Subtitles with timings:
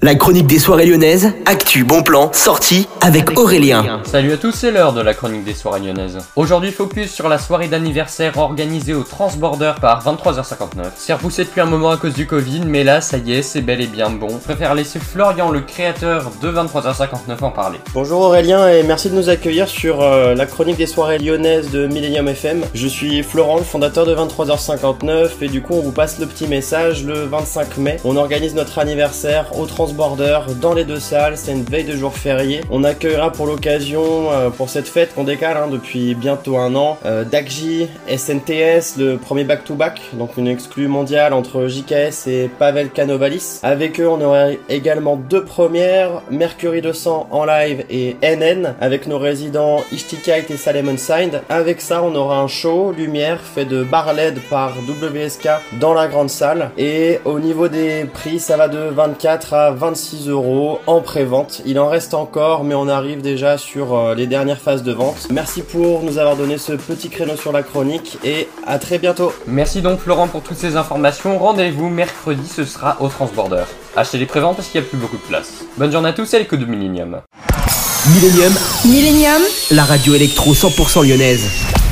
[0.00, 4.00] La chronique des soirées lyonnaises, actu, bon plan, sortie avec Aurélien.
[4.04, 6.18] Salut à tous, c'est l'heure de la chronique des soirées lyonnaises.
[6.36, 10.92] Aujourd'hui, focus sur la soirée d'anniversaire organisée au Transborder par 23h59.
[10.94, 13.60] C'est repoussé depuis un moment à cause du Covid, mais là, ça y est, c'est
[13.60, 14.28] bel et bien bon.
[14.28, 17.78] Je préfère laisser Florian, le créateur de 23h59, en parler.
[17.92, 21.88] Bonjour Aurélien et merci de nous accueillir sur euh, la chronique des soirées lyonnaises de
[21.88, 22.62] Millennium FM.
[22.72, 26.46] Je suis Florent, le fondateur de 23h59 et du coup on vous passe le petit
[26.46, 27.96] message le 25 mai.
[28.04, 31.36] On organise notre anniversaire au Transborder Border dans les deux salles.
[31.36, 32.62] C'est une veille de jour férié.
[32.70, 36.98] On accueillera pour l'occasion, euh, pour cette fête qu'on décale hein, depuis bientôt un an,
[37.04, 37.24] euh,
[38.08, 43.60] SNTS, le premier back-to-back, donc une exclue mondiale entre JKS et Pavel Canovalis.
[43.62, 49.18] Avec eux, on aura également deux premières, Mercury 200 en live et NN, avec nos
[49.18, 51.42] résidents Ishtikite et Salem Unsigned.
[51.48, 55.48] Avec ça, on aura un show lumière fait de bar LED par WSK
[55.80, 56.70] dans la grande salle.
[56.76, 61.62] Et au niveau des prix, ça va de 24 à 26 euros en pré-vente.
[61.64, 65.28] Il en reste encore, mais on arrive déjà sur euh, les dernières phases de vente.
[65.30, 69.32] Merci pour nous avoir donné ce petit créneau sur la chronique et à très bientôt.
[69.46, 71.38] Merci donc Florent pour toutes ces informations.
[71.38, 73.64] Rendez-vous mercredi, ce sera au Transborder.
[73.96, 75.64] Achetez les préventes parce qu'il n'y a plus beaucoup de place.
[75.78, 77.20] Bonne journée à tous et que de Millennium.
[78.14, 78.52] Millennium,
[78.84, 81.87] Millennium la radio électro 100% lyonnaise.